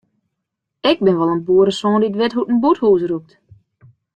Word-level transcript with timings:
Ik 0.91 0.99
bin 1.03 1.17
wol 1.19 1.33
in 1.35 1.45
boeresoan 1.47 2.01
dy't 2.01 2.17
wit 2.21 2.35
hoe't 2.35 2.51
in 2.53 2.61
bûthús 2.63 3.01
rûkt. 3.09 3.31